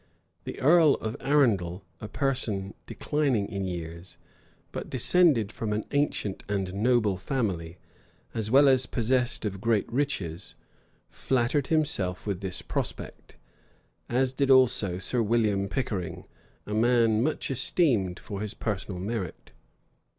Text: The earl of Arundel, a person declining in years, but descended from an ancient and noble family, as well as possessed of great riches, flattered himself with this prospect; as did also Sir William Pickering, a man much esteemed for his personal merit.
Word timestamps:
The 0.45 0.59
earl 0.59 0.95
of 0.95 1.15
Arundel, 1.19 1.83
a 1.99 2.07
person 2.07 2.73
declining 2.87 3.47
in 3.47 3.65
years, 3.67 4.17
but 4.71 4.89
descended 4.89 5.51
from 5.51 5.71
an 5.73 5.85
ancient 5.91 6.43
and 6.49 6.73
noble 6.73 7.17
family, 7.17 7.77
as 8.33 8.49
well 8.49 8.67
as 8.67 8.87
possessed 8.87 9.45
of 9.45 9.61
great 9.61 9.87
riches, 9.93 10.55
flattered 11.07 11.67
himself 11.67 12.25
with 12.25 12.41
this 12.41 12.63
prospect; 12.63 13.35
as 14.09 14.33
did 14.33 14.49
also 14.49 14.97
Sir 14.97 15.21
William 15.21 15.69
Pickering, 15.69 16.25
a 16.65 16.73
man 16.73 17.21
much 17.21 17.51
esteemed 17.51 18.17
for 18.17 18.41
his 18.41 18.55
personal 18.55 18.99
merit. 18.99 19.51